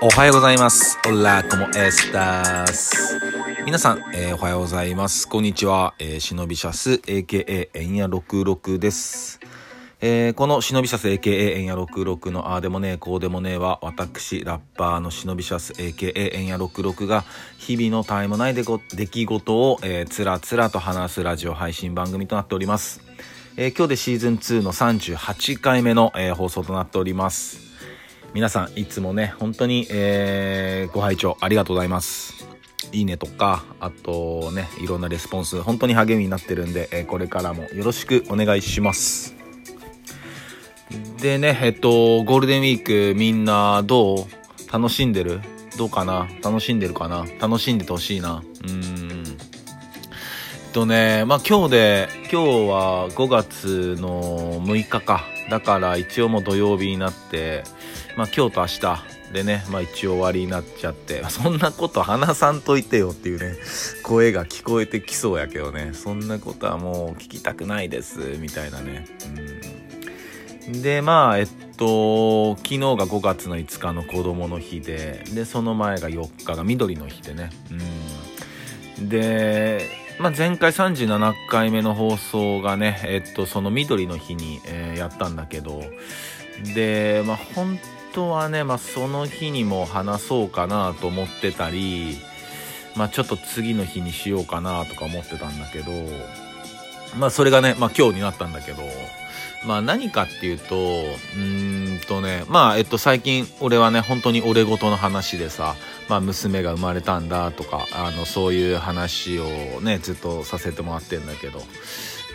[0.00, 0.96] おはようございます。
[1.08, 3.18] オラコモエスタス。
[3.64, 5.28] 皆さん、えーおはようございます。
[5.28, 5.94] こんにちは。
[5.98, 9.40] えー、忍びシャス、AKA エンヤ66です。
[10.00, 17.24] えーこの忍びシャス AKA エンヤ66のああでもねえこうでもねえは私ラッパーの忍びシャス AKA エンヤ66が
[17.58, 23.00] 日々のタイム内でご出来事を、えーつらつらと話すラジオ配信番組となっております。
[23.56, 27.67] えー今日でシーズン2の38回目の、えー放送となっております。
[28.34, 32.46] 皆さんいつもね本当に、えーご拝聴ありがとうございます。
[32.92, 39.34] いいねとかあとねいろんなレスポンス本当に励みになってるんで、えーこれからもよろしくお願いします。
[41.20, 45.40] でねえっとゴールデンウィークみんなどう楽しんでる？
[45.76, 46.28] どうかな？
[46.42, 47.26] 楽しんでるかな？
[47.40, 48.42] 楽しんでてほしいな。
[48.64, 49.24] うん。
[49.24, 52.36] えっとねまあ今日で今日
[52.68, 55.24] は5月の6日か。
[55.50, 57.64] だから一応もう土曜日になって
[58.18, 63.56] まあ今日と明日でねまあ一応終わりになっちゃって そんなこと話さんといてよっていうね
[64.02, 69.06] 声が聞こえてきそうやけどねそんなことはもう聞きたくないですみたいなね。
[70.66, 70.82] うん。
[70.82, 77.50] でまあえっと昨日が5月の5日の子供の日ででその前が4日が緑の日でね。
[78.98, 79.08] うん。
[79.08, 79.88] で
[80.18, 85.80] まあ、前回37回目の放送がね、えっと、その緑の日に、えーやったんだけど、
[86.74, 87.78] で、まあ、本
[88.12, 92.18] 当はね、まあ、その日にも話そうかなと思ってたり、
[92.96, 95.92] まあ、ちょっと次の日にしようかなとか思ってたんだけど、
[97.16, 98.82] まあ、それがね、まあ、今日になったんだけど、
[99.66, 105.74] まあ、何かっていうと、うーんとね、まあ、えっと、最近、俺はね、本当に俺事の話でさ、
[106.08, 111.62] まあ、娘が生まれたんだとか、あの、そういう話をね、ずっとさせてもらってんだけど、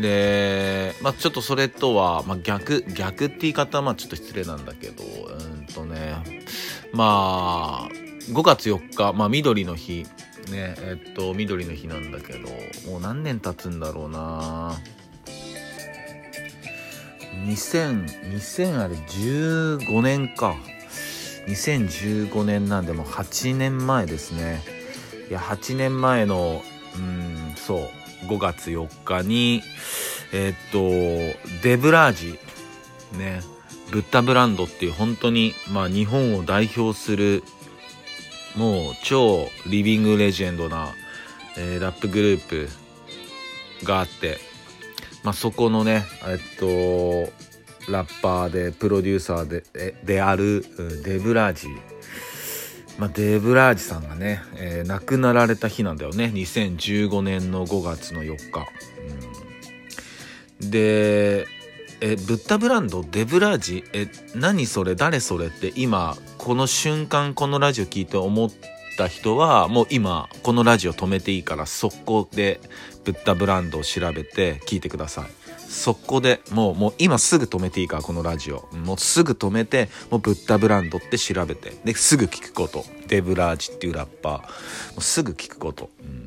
[0.00, 6.14] で、まあ、ちょっとそれとは、まあ、逆、逆って言い方は、まあ、ちょっと失礼なんだけど、うんとね、
[6.92, 7.94] まあ、
[8.30, 10.06] 5月4日、まあ、緑の日、
[10.50, 12.48] ね、えっと、緑の日なんだけど、
[12.90, 14.80] もう何年経つんだろうな。
[17.46, 20.56] 2000、2000あれ15年か。
[21.46, 24.62] 2015年なんでもう8年前ですね。
[25.30, 26.62] いや、8年前の、
[26.96, 29.62] うん、そう、5月4日に、
[30.32, 30.88] えっと、
[31.62, 32.38] デブラージ、
[33.16, 33.40] ね、
[33.90, 37.42] ブッダブランドっていう本当に、まあ日本を代表する、
[38.56, 40.88] もう超リビングレジェンドな、
[41.56, 42.68] えーラップグループ
[43.84, 44.38] があって、
[45.22, 47.30] まあ、そこのね、えっと、
[47.90, 49.64] ラッパーでプロデューサーで
[50.04, 50.64] である
[51.04, 51.66] デブラージ、
[52.98, 56.30] まあ、デブラージさんがね、えー亡くなられた日なんだよね。
[56.34, 58.66] 2015年の5月の4日、
[60.62, 60.70] うん。
[60.70, 61.46] で
[62.02, 63.84] えブッダブランドデブラージ？
[63.92, 64.94] え何それ？
[64.94, 65.48] 誰それ？
[65.48, 68.50] って今この瞬間このラジオ聞いて思っ
[69.00, 72.60] た人はもう今このラジオ止めていいから速攻で
[73.04, 75.30] ブッダブランドを調べて聞いてください。
[75.58, 78.68] 速攻でもうもう今すぐ止めていいからこのラジオ。
[78.76, 81.72] もうすぐ止めてもうブッダブランドって調べて。
[81.82, 82.84] ですぐ聞くこと。
[83.08, 84.32] デブラージっていうラッパー。
[84.34, 84.46] も
[84.98, 86.26] うすぐ聞くこと、うん。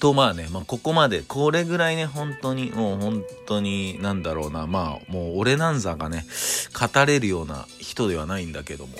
[0.00, 4.66] とまあね、まあ、ここまでこれぐらいね本当にもう本当になんだろうな。
[4.66, 6.26] まあもう俺なんざがね
[6.74, 8.94] 語れるような人ではないんだけども。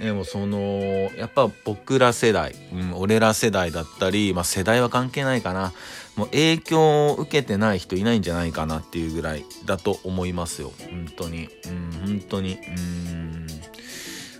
[0.00, 5.72] でもそのやっぱ僕ら世代、うん、俺ら世代だったり、まあ、世代は関係ないかな。
[6.16, 10.72] もう影響を受けてない人いないんじゃないかなっていうぐらいだと思いますよ。
[10.90, 11.48] 本当に。
[11.66, 12.54] うん本当に。
[12.54, 13.28] うん。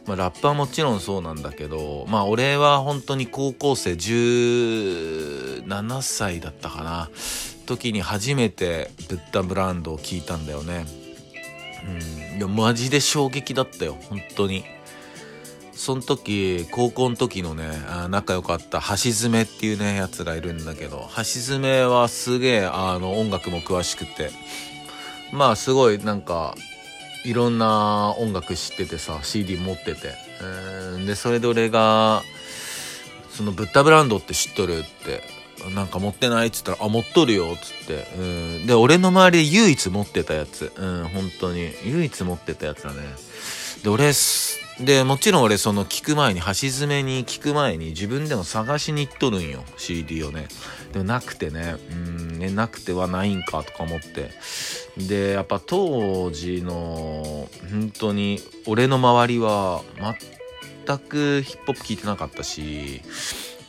[0.09, 7.11] まあ、ラップはもちろんそうなんだけど、まあ俺は本当に高校生17歳だったかな、
[7.67, 10.87] 時に初めてブッダブランドを聞いたんだよね。
[12.33, 14.65] うん、いやマジで衝撃だったよ、本当に。
[15.78, 17.71] その時、高校の時のね、
[18.11, 24.31] 仲良かった橋爪っていうね、やつがいるんだけど、橋爪はすげえ、あの、音楽も詳しくて、
[25.31, 26.56] まあすごいなんか、
[27.25, 30.14] いろんな音楽知っててさ CD 持ってて、
[31.06, 32.23] でそれで俺が
[33.31, 35.23] 「そのブッダブランドって知っとる?」って
[35.75, 38.06] 「なんか持ってない?」っつったら「あ持っとるよ」っつって、
[38.67, 42.97] で俺の周りで唯一持ってたやつうん本当に唯一持ってたやつだね
[43.82, 44.12] で俺
[44.81, 50.47] でもちろん俺その聞く前に橋爪に聞く前に自分でも探しに行っとるんよ CD をね。
[50.93, 54.31] でもなくてねうんねなくてはないんかとか思って。
[54.97, 59.83] でやっぱ当時の本当に俺の周りは
[60.87, 63.03] 全くヒップホップ聞いてなかったし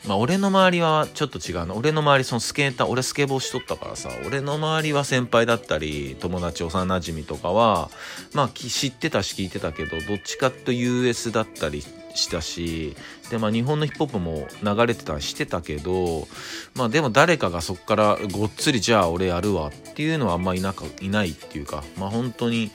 [0.07, 7.89] まあ俺の周りはちょっと違うな俺の周りそのスケーター俺スケボーしとったからさ俺の周りは先輩だったり友達幼なじみとかは
[8.33, 11.81] まあ知ってたし聞いてたけどどっちかと US だったり
[12.15, 12.95] したし
[13.29, 16.27] でまあ日本のヒップホップも流れてたりしてたけど
[16.75, 22.71] まあでも誰かがそっからごっつりじゃあ俺やるわっていうのはあんまいなかいないっていうかまあ本当に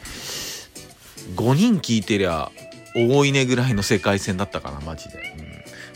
[1.37, 2.50] 5人聞いてりゃ
[2.94, 5.44] 多いねぐらいの世界線だったかなマジで。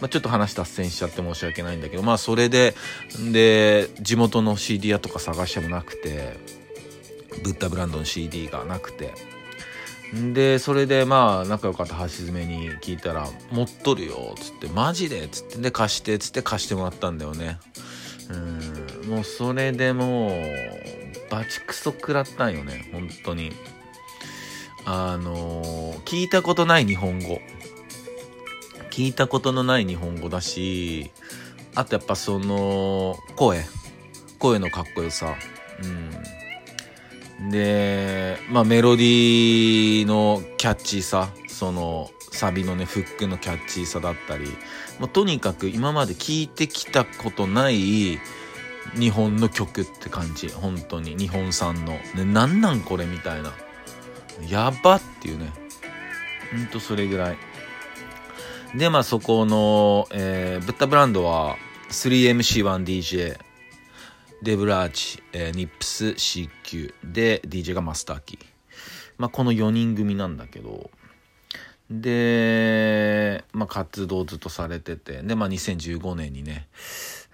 [0.00, 2.74] まあ、ちょっと話脱線しちゃって申し訳ないんだけどまあそれで
[3.32, 6.36] で地元の CD 屋とか探してもなくて
[7.42, 9.12] ブッダブランドの CD がなくて。
[10.32, 17.58] でそれでまあ仲良かった橋爪に聞いたら「持っとるよ」っつって「マジで?」っつってで貸してっつって貸してもらったんだよね。
[18.30, 23.52] うんもうそれでもうバチクソ食らったんよね本当に。
[24.86, 27.42] あのー、聞いたことない日本語。
[28.98, 31.12] 聞いたことのない日本語だし
[31.76, 33.64] あとやっぱその声。
[34.40, 35.36] 声のかっこよさ。
[37.40, 37.50] うん。
[37.52, 44.46] でまあメロディーのキャッチーさそのサビのねフックのキャッチーさだったり
[44.98, 48.18] もうとにかく今まで聞いてきたことない
[48.98, 50.48] 日本の曲って感じ。
[50.48, 51.16] 本当に。
[51.16, 53.52] 日本産の、ね、なんなんこれみたいな。
[54.48, 55.52] やばっていうね。
[56.50, 57.47] ほんとそれぐらい。
[58.74, 61.56] で、まあそこの、えー、ブッダブランドは
[61.90, 63.38] 3MC1DJ、
[64.42, 68.44] デブラーチ、えー、ニップス CQ で DJ がマスターキー。
[69.16, 70.90] まあこの4人組なんだけど、
[71.90, 76.68] で、まあ活動ずっとされてて、で、まあ2015年にね、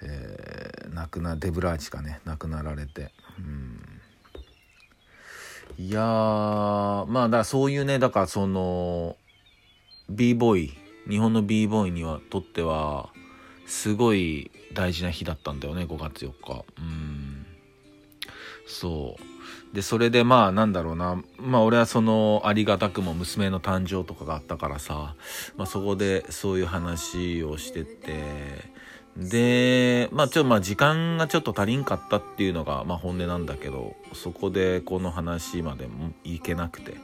[0.02, 3.81] えー、亡くな、デブラーチがね、亡くなられて、うん。
[5.78, 9.16] いやー、まあだからそういうね、だからその、
[10.08, 13.11] b ボーイ、日本の b ボーイにはとっては
[13.67, 17.47] すごい大事な日だったんだよね5月4日うん。
[18.67, 19.75] そう。
[19.75, 21.23] でそれでまあなんだろうな。
[21.39, 25.15] まあ俺はそのありがたくも娘の誕生とかがあったからさ、
[25.56, 28.73] まあ、そこでそういう話をしてて。
[29.17, 36.97] でまあちょっとまあ時間がちょっと足りんかったっていうのがまあ本音なんだけどそこでこの話までもいけなくて。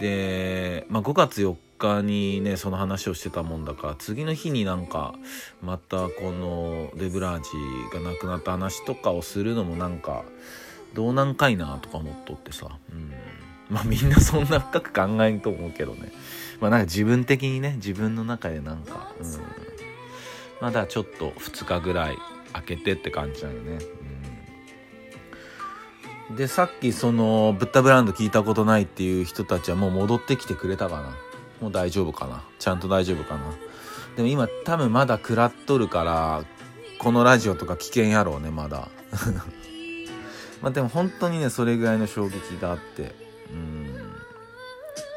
[0.00, 5.14] で、まあ、5月4日にねその話をしてたもんだから次の日になんか
[5.62, 7.50] またこのデブラージ
[7.96, 10.24] が亡くなった話とかをするのもなんか
[10.94, 13.12] どうなんかいなとか思っとってさ、うん、
[13.70, 16.12] まあみんなそんな深く考えんと思うけどね。
[16.60, 19.40] まあなんか自分的にね自分の中でなんか、うん、
[20.60, 22.18] まだちょっと2日ぐらい
[22.52, 23.78] 空けてって感じなのね、
[26.30, 31.27] うん、でさっきそのブッダブランド聞いたことないっていう人たちはもう戻ってきてくれたかな。
[31.60, 32.44] もう大丈夫かな？
[32.58, 33.54] ちゃんと大丈夫かな？
[34.16, 36.44] でも今多分まだ食らっとるから
[36.98, 38.88] このラジオとか危険やろうねまだ。
[40.60, 43.14] まあでも本当にねそれぐらいの衝撃があって
[43.52, 44.12] うん。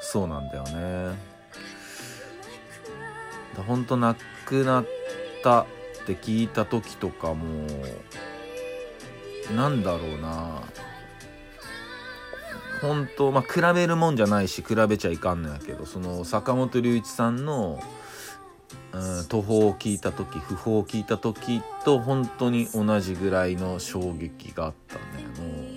[0.01, 1.17] そうなんだよね。
[3.67, 4.15] 本当亡
[4.45, 4.85] くなっ
[5.43, 5.65] たっ
[6.05, 7.67] て聞いた時とかも
[9.55, 10.61] なんだろうな。
[12.81, 17.80] 本当まあ比べるもんじゃないし比べちゃいかんのやけどその坂本龍一さんの、
[18.92, 25.01] うん、途方を聞いた時訃報を聞いた時と本当に同じぐらいの衝撃があったね。
[25.38, 25.75] もう、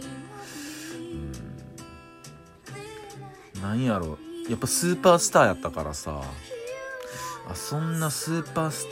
[3.57, 4.19] うん、なんやろ。
[4.49, 6.21] やっぱスーパースターやったからさ
[7.49, 8.87] あそんなスーパース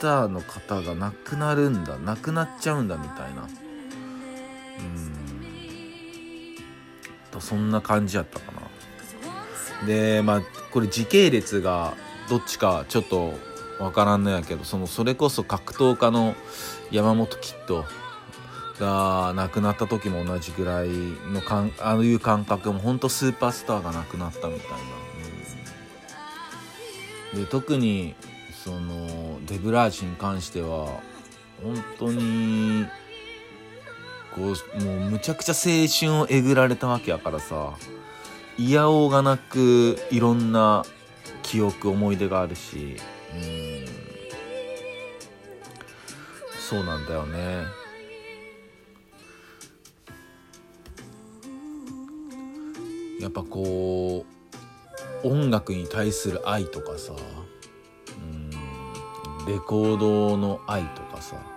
[0.00, 3.48] ターの方が亡くなるんだ亡くなっちゃうんだみたいな。
[4.78, 5.13] うん。
[7.34, 9.86] とそんな感じやったかな。
[9.86, 11.94] でまあこれ時系列が
[12.28, 13.34] どっちかちょっと
[13.78, 16.34] わからんのやけどそのそれこそ格闘家の
[16.90, 17.84] 山本キッド
[18.78, 24.76] が亡くなった時も同じぐらいのかんああいう感覚も本当スーパースターが亡くなったみたいな、
[27.34, 28.14] うん、で特に
[28.64, 31.00] そのデブラージに関しては
[31.62, 32.86] 本当に
[34.34, 37.74] こうもうむちゃくちゃ青春をえぐられたわけやからさ。
[38.56, 40.84] いやおうがなくいろんな
[41.42, 42.96] 記憶思い出があるし。
[43.32, 43.84] うん。
[46.58, 47.64] そうなんだよね。
[53.20, 54.26] やっぱこ
[55.24, 57.12] う音楽に対する愛とかさ。
[58.18, 58.50] うん。
[59.46, 61.53] レコードの愛とかさ。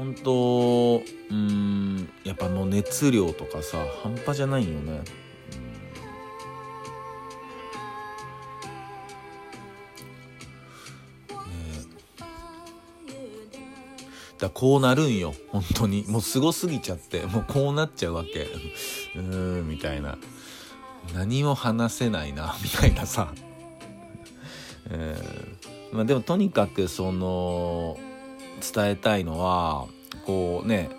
[0.00, 5.02] 本当うんやっぱもう熱量とかさ半端じゃないよね。
[14.38, 15.34] だこうなるんよ。
[15.48, 16.06] 本当に。
[16.08, 17.26] もうすごすぎちゃって。
[17.26, 18.44] もうこうなっちゃうわけ。
[18.44, 20.16] うーんみたいな。
[21.14, 23.34] 何も話せないなみたいなさ、
[24.88, 27.98] えーまあ、でもとにかくその
[28.60, 29.86] 伝えたいのは
[30.26, 30.90] こうね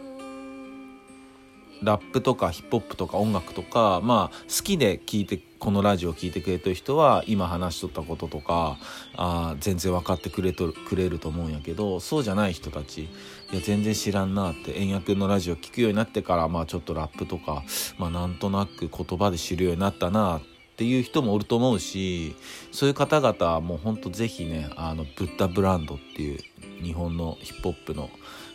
[1.83, 8.77] ラップとかヒップホップとか音楽とかまあ好きで聞いてこのラジオを聴いてくれてる人は今話しとったこととか
[9.15, 13.09] あ全然分かってくれとくれると思うんやけどそうじゃない人たちい
[13.53, 17.63] や全然知らんなって円くのラジオ聴くようになってからまあちょっとラップとか
[17.97, 22.35] まあなんとなく言葉で知るようになったなってっていう人もおると思うし
[22.71, 26.39] そういう方々もうほんとぜひねあのブッダブランドっていう
[26.83, 28.09] 日本のヒップホップの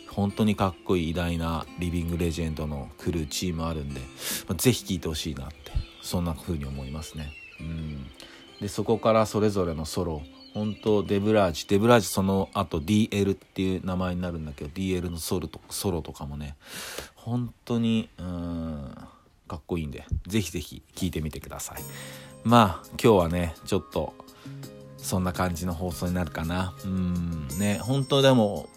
[0.09, 4.01] 本当にかっこいい偉大なリビングレジェンドのクルーチームあるんで、
[4.47, 5.55] まあ、ぜひ聴いてほしいなって
[6.01, 7.31] そんな風に思いますね。
[7.59, 8.07] うん、
[8.59, 16.55] でそこからそれぞれのソロ本当デブラージデブラージその後 DL っていう名前になるんだけど DL のソロとソロとかもね
[17.13, 18.95] 本当にうん
[19.47, 21.81] かっこいいんでぜひぜひ聴いてみてください。
[22.43, 24.13] まあ今日はねちょっと
[24.97, 26.73] そんな感じの放送になるかな。
[26.83, 28.69] うんね本当でも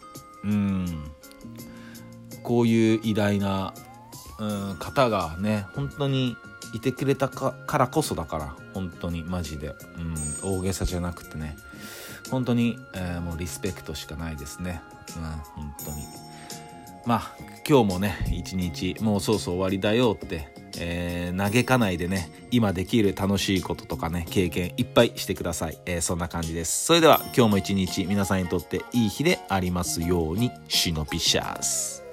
[0.44, 1.10] うん
[2.42, 3.74] こういう偉大な、
[4.38, 6.36] うん、方がね本当に
[6.72, 9.72] いてくれたからこそだから本当にマジで、う
[10.48, 11.56] ん、大げさじゃなくてね
[12.30, 14.80] 本当に、えー、もうリスペクトしかないですね、
[15.16, 15.22] うん、
[15.64, 16.04] 本当に。
[17.06, 17.34] まあ
[17.68, 26.84] 今日もね一日もうそうそう終わりだよって、えー、嘆かないでね今できる楽しいこととかね経験いっぱいしてください、えー、そんな感じです。
[26.86, 32.09] それでは今日も一日皆さんにとっていい日でありますようにシノピシャース。